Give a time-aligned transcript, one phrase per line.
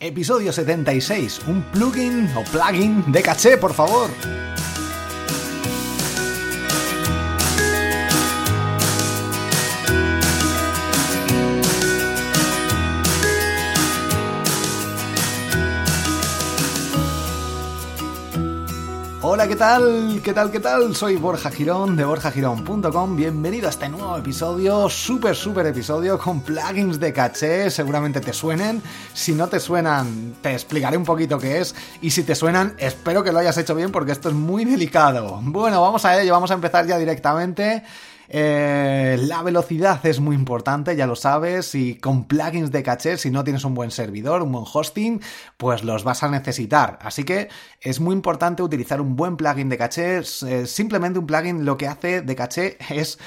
[0.00, 1.40] Episodio 76.
[1.46, 4.10] Un plugin o plugin de caché, por favor.
[19.34, 20.20] Hola, ¿qué tal?
[20.22, 20.52] ¿Qué tal?
[20.52, 20.94] ¿Qué tal?
[20.94, 23.16] Soy Borja Girón de borjagirón.com.
[23.16, 27.68] Bienvenido a este nuevo episodio, súper, súper episodio con plugins de caché.
[27.68, 28.80] Seguramente te suenen.
[29.12, 31.74] Si no te suenan, te explicaré un poquito qué es.
[32.00, 35.40] Y si te suenan, espero que lo hayas hecho bien porque esto es muy delicado.
[35.42, 37.82] Bueno, vamos a ello, vamos a empezar ya directamente.
[38.28, 43.30] Eh, la velocidad es muy importante, ya lo sabes, y con plugins de caché, si
[43.30, 45.20] no tienes un buen servidor, un buen hosting,
[45.56, 46.98] pues los vas a necesitar.
[47.02, 47.48] Así que
[47.80, 50.22] es muy importante utilizar un buen plugin de caché.
[50.46, 53.18] Eh, simplemente un plugin lo que hace de caché es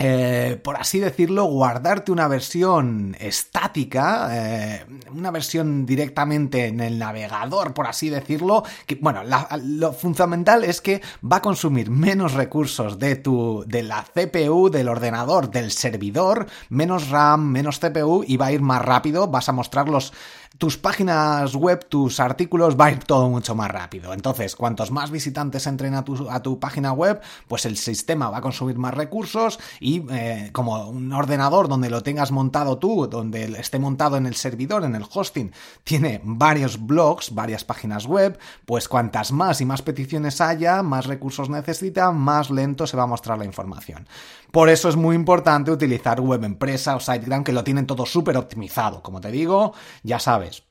[0.00, 7.74] eh, por así decirlo, guardarte una versión estática, eh, una versión directamente en el navegador,
[7.74, 9.22] por así decirlo, que, bueno,
[9.62, 14.88] lo fundamental es que va a consumir menos recursos de tu, de la CPU, del
[14.88, 19.52] ordenador, del servidor, menos RAM, menos CPU y va a ir más rápido, vas a
[19.52, 20.12] mostrar los,
[20.58, 24.12] tus páginas web, tus artículos, va a ir todo mucho más rápido.
[24.12, 28.38] Entonces, cuantos más visitantes entren a tu, a tu página web, pues el sistema va
[28.38, 33.44] a consumir más recursos y eh, como un ordenador donde lo tengas montado tú, donde
[33.60, 35.52] esté montado en el servidor, en el hosting,
[35.84, 41.50] tiene varios blogs, varias páginas web, pues cuantas más y más peticiones haya, más recursos
[41.50, 44.08] necesita, más lento se va a mostrar la información.
[44.50, 48.38] Por eso es muy importante utilizar Web Empresa o SiteGround que lo tienen todo súper
[48.38, 49.02] optimizado.
[49.02, 50.62] Como te digo, ya sabes,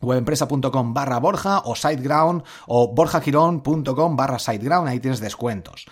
[0.00, 5.86] webempresa.com barra Borja o SiteGround o borjagirón.com barra SiteGround, ahí tienes descuentos.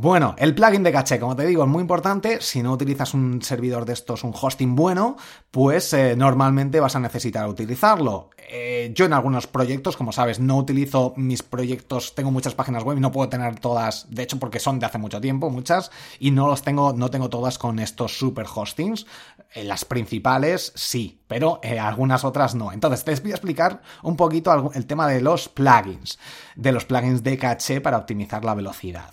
[0.00, 2.40] Bueno, el plugin de caché, como te digo, es muy importante.
[2.40, 5.16] Si no utilizas un servidor de estos, un hosting bueno,
[5.50, 8.30] pues eh, normalmente vas a necesitar utilizarlo.
[8.48, 12.96] Eh, yo en algunos proyectos, como sabes, no utilizo mis proyectos, tengo muchas páginas web
[12.96, 16.30] y no puedo tener todas, de hecho porque son de hace mucho tiempo, muchas, y
[16.30, 19.04] no los tengo, no tengo todas con estos super hostings.
[19.52, 22.70] En las principales sí, pero eh, algunas otras no.
[22.70, 26.20] Entonces, te voy a explicar un poquito el tema de los plugins,
[26.54, 29.10] de los plugins de caché para optimizar la velocidad.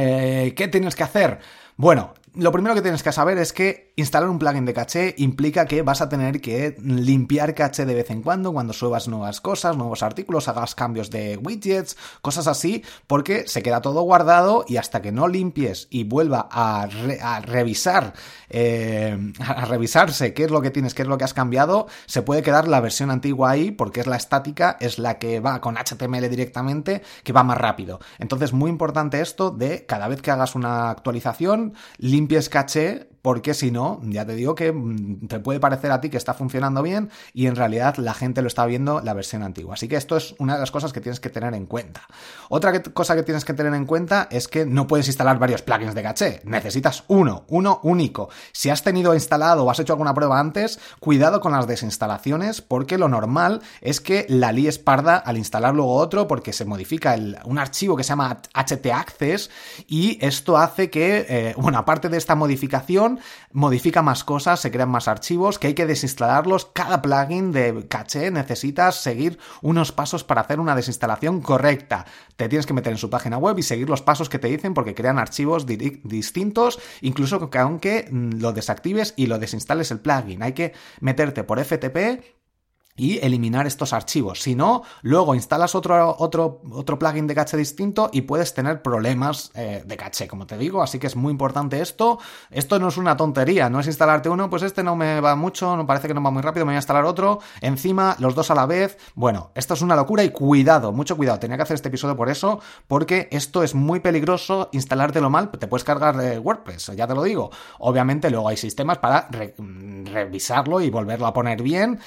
[0.00, 1.40] Eh, ¿Qué tienes que hacer?
[1.76, 5.66] Bueno, lo primero que tienes que saber es que instalar un plugin de caché implica
[5.66, 9.76] que vas a tener que limpiar caché de vez en cuando, cuando subas nuevas cosas,
[9.76, 15.02] nuevos artículos, hagas cambios de widgets, cosas así, porque se queda todo guardado y hasta
[15.02, 16.86] que no limpies y vuelva a,
[17.42, 18.14] revisar,
[18.50, 22.22] eh, a revisarse qué es lo que tienes, qué es lo que has cambiado, se
[22.22, 25.76] puede quedar la versión antigua ahí porque es la estática, es la que va con
[25.76, 27.98] HTML directamente, que va más rápido.
[28.20, 33.70] Entonces, muy importante esto de cada vez que hagas una actualización, limpies caché porque si
[33.70, 37.10] no, ya te digo que mm, te puede parecer a ti que está funcionando bien
[37.32, 39.74] y en realidad la gente lo está viendo la versión antigua.
[39.74, 42.02] Así que esto es una de las cosas que tienes que tener en cuenta.
[42.48, 45.94] Otra cosa que tienes que tener en cuenta es que no puedes instalar varios plugins
[45.94, 48.28] de caché, necesitas uno, uno único.
[48.52, 52.98] Si has tenido instalado o has hecho alguna prueba antes, cuidado con las desinstalaciones porque
[52.98, 57.58] lo normal es que la líes parda al instalar luego otro porque se modifica un
[57.58, 59.50] archivo que se llama htaccess
[59.86, 63.07] y esto hace que, eh, bueno, aparte de esta modificación,
[63.52, 66.66] modifica más cosas, se crean más archivos, que hay que desinstalarlos.
[66.66, 72.06] Cada plugin de caché necesitas seguir unos pasos para hacer una desinstalación correcta.
[72.36, 74.74] Te tienes que meter en su página web y seguir los pasos que te dicen
[74.74, 80.42] porque crean archivos distintos, incluso que aunque lo desactives y lo desinstales el plugin.
[80.42, 82.37] Hay que meterte por FTP
[82.98, 84.42] y eliminar estos archivos.
[84.42, 89.50] Si no, luego instalas otro, otro, otro plugin de caché distinto y puedes tener problemas
[89.54, 90.82] eh, de caché, como te digo.
[90.82, 92.18] Así que es muy importante esto.
[92.50, 95.76] Esto no es una tontería, no es instalarte uno, pues este no me va mucho,
[95.76, 97.38] no parece que no va muy rápido, me voy a instalar otro.
[97.60, 98.98] Encima, los dos a la vez.
[99.14, 101.38] Bueno, esto es una locura y cuidado, mucho cuidado.
[101.38, 105.68] Tenía que hacer este episodio por eso, porque esto es muy peligroso instalártelo mal, te
[105.68, 107.50] puedes cargar de WordPress, ya te lo digo.
[107.78, 109.28] Obviamente luego hay sistemas para
[110.04, 112.00] revisarlo y volverlo a poner bien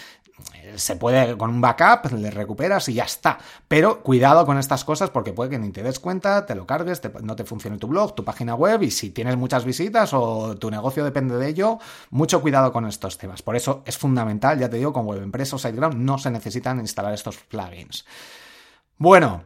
[0.75, 3.37] se puede con un backup, le recuperas y ya está.
[3.67, 7.01] Pero cuidado con estas cosas porque puede que ni te des cuenta, te lo cargues,
[7.21, 10.71] no te funcione tu blog, tu página web y si tienes muchas visitas o tu
[10.71, 11.79] negocio depende de ello,
[12.09, 13.41] mucho cuidado con estos temas.
[13.41, 17.13] Por eso es fundamental, ya te digo, con WebEmpress o SiteGround no se necesitan instalar
[17.13, 18.05] estos plugins.
[18.97, 19.43] Bueno,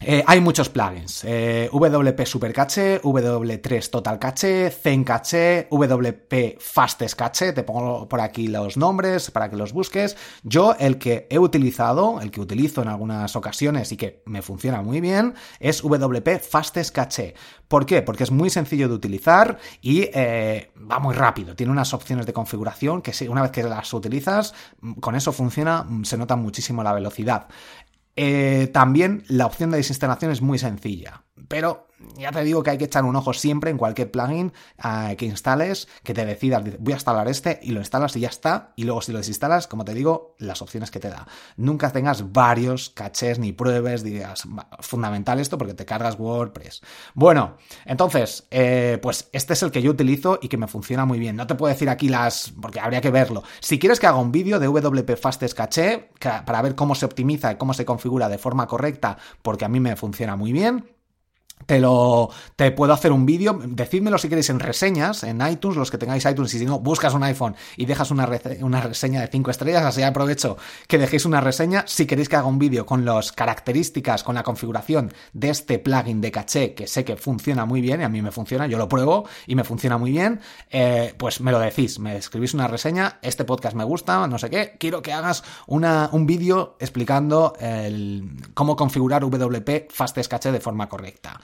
[0.00, 1.24] eh, hay muchos plugins.
[1.24, 7.52] Eh, WP Super Cache, W3 Total Cache, Zen Cache, WP Fastest Cache.
[7.52, 10.16] Te pongo por aquí los nombres para que los busques.
[10.44, 14.82] Yo, el que he utilizado, el que utilizo en algunas ocasiones y que me funciona
[14.82, 17.34] muy bien, es WP Fastest Cache.
[17.66, 18.00] ¿Por qué?
[18.00, 21.56] Porque es muy sencillo de utilizar y eh, va muy rápido.
[21.56, 24.54] Tiene unas opciones de configuración que una vez que las utilizas,
[25.00, 27.48] con eso funciona, se nota muchísimo la velocidad.
[28.20, 32.78] Eh, también la opción de desinstalación es muy sencilla, pero ya te digo que hay
[32.78, 34.52] que echar un ojo siempre en cualquier plugin
[35.16, 38.72] que instales, que te decidas, voy a instalar este y lo instalas y ya está.
[38.76, 41.26] Y luego si lo desinstalas, como te digo, las opciones que te da.
[41.56, 44.44] Nunca tengas varios cachés ni pruebas, digas,
[44.80, 46.82] fundamental esto porque te cargas WordPress.
[47.14, 51.18] Bueno, entonces, eh, pues este es el que yo utilizo y que me funciona muy
[51.18, 51.36] bien.
[51.36, 53.42] No te puedo decir aquí las, porque habría que verlo.
[53.60, 57.52] Si quieres que haga un vídeo de WP Fastest Caché para ver cómo se optimiza
[57.52, 60.84] y cómo se configura de forma correcta, porque a mí me funciona muy bien,
[61.66, 65.90] te lo te puedo hacer un vídeo, decídmelo si queréis en reseñas, en iTunes, los
[65.90, 68.28] que tengáis iTunes, y si no, buscas un iPhone y dejas una,
[68.60, 70.56] una reseña de 5 estrellas, así aprovecho
[70.86, 71.84] que dejéis una reseña.
[71.86, 76.20] Si queréis que haga un vídeo con las características, con la configuración de este plugin
[76.20, 78.88] de caché, que sé que funciona muy bien, y a mí me funciona, yo lo
[78.88, 80.40] pruebo y me funciona muy bien,
[80.70, 84.50] eh, pues me lo decís, me escribís una reseña, este podcast me gusta, no sé
[84.50, 90.60] qué, quiero que hagas una, un vídeo explicando el, cómo configurar WP Fastest Caché de
[90.60, 91.40] forma correcta.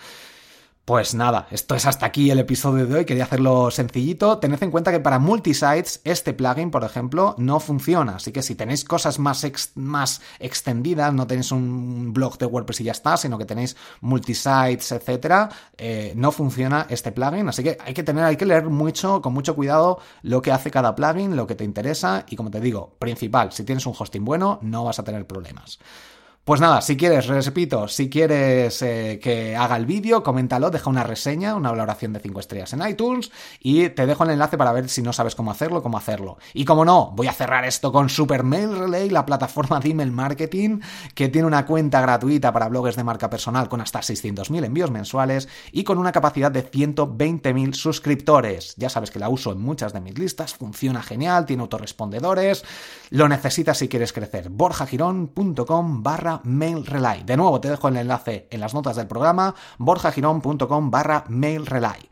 [0.85, 3.05] Pues nada, esto es hasta aquí el episodio de hoy.
[3.07, 4.37] Quería hacerlo sencillito.
[4.37, 8.17] Tened en cuenta que para multisites este plugin, por ejemplo, no funciona.
[8.17, 9.47] Así que si tenéis cosas más,
[9.77, 14.93] más extendidas, no tenéis un blog de WordPress y ya está, sino que tenéis multisites,
[14.93, 15.49] etcétera,
[15.79, 17.49] eh, no funciona este plugin.
[17.49, 20.71] Así que hay que tener, hay que leer mucho, con mucho cuidado, lo que hace
[20.71, 22.27] cada plugin, lo que te interesa.
[22.29, 25.79] Y como te digo, principal, si tienes un hosting bueno, no vas a tener problemas.
[26.45, 31.03] Pues nada, si quieres, repito, si quieres eh, que haga el vídeo, coméntalo, deja una
[31.03, 33.31] reseña, una valoración de 5 estrellas en iTunes
[33.61, 36.37] y te dejo el enlace para ver si no sabes cómo hacerlo, cómo hacerlo.
[36.53, 40.81] Y como no, voy a cerrar esto con Supermail Relay, la plataforma de email marketing
[41.15, 45.49] que tiene una cuenta gratuita para blogs de marca personal con hasta 600.000 envíos mensuales
[45.73, 48.75] y con una capacidad de 120.000 suscriptores.
[48.77, 52.67] Ya sabes que la uso en muchas de mis listas, funciona genial, tiene autorrespondedores,
[53.15, 54.49] lo necesitas si quieres crecer.
[54.51, 57.23] borjagirón.com barra mail relay.
[57.23, 62.09] De nuevo, te dejo el enlace en las notas del programa, borjagirón.com barra mail relay.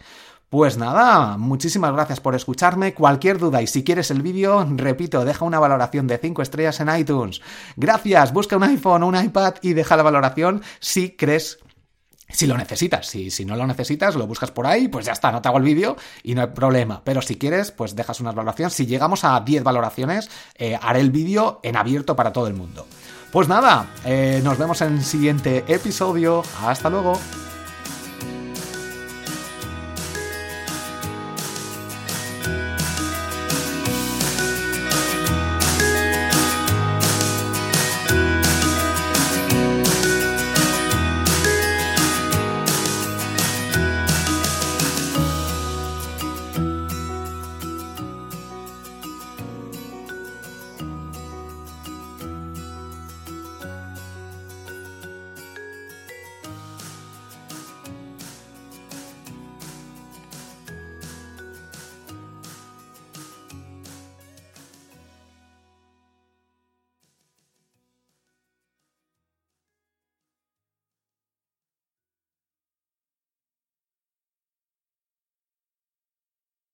[0.49, 2.95] Pues nada, muchísimas gracias por escucharme.
[2.95, 6.97] Cualquier duda y si quieres el vídeo, repito, deja una valoración de 5 estrellas en
[6.97, 7.41] iTunes.
[7.75, 11.59] Gracias, busca un iPhone o un iPad y deja la valoración si crees
[12.33, 13.07] si lo necesitas.
[13.07, 15.59] Si, si, no lo necesitas, lo buscas por ahí, pues ya está, no te hago
[15.59, 17.03] el vídeo y no hay problema.
[17.05, 18.73] Pero si quieres, pues dejas unas valoraciones.
[18.75, 22.87] Si llegamos a 10 valoraciones, eh, haré el vídeo en abierto para todo el mundo.
[23.31, 26.43] Pues nada, eh, nos vemos en el siguiente episodio.
[26.63, 27.19] Hasta luego.